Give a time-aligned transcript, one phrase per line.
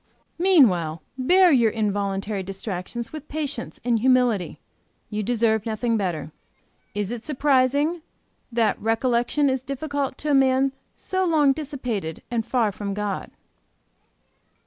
[0.39, 4.59] Meanwhile bear your involuntary distractions with patience and humility;
[5.11, 6.31] you deserve nothing better.
[6.95, 8.01] Is it surprising
[8.51, 13.27] that recollection is difficult to a man so long dissipated and far from God?
[13.27, 13.33] "III.